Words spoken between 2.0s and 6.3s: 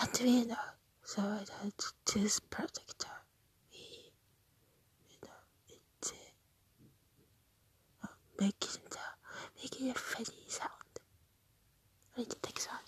choose protector. We, you know it's